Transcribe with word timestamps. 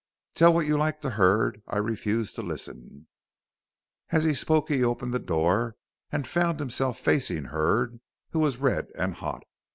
"Tell 0.33 0.51
what 0.51 0.65
you 0.65 0.79
like 0.79 1.01
to 1.01 1.11
Hurd. 1.11 1.61
I 1.67 1.77
refuse 1.77 2.33
to 2.33 2.41
listen." 2.41 3.05
As 4.09 4.23
he 4.23 4.33
spoke 4.33 4.69
he 4.69 4.83
opened 4.83 5.13
the 5.13 5.19
door 5.19 5.75
and 6.11 6.25
found 6.25 6.59
himself 6.59 6.97
facing 6.97 7.43
Hurd 7.43 7.99
who 8.31 8.39
was 8.39 8.57
red 8.57 8.87
and 8.95 9.13
hot. 9.13 9.43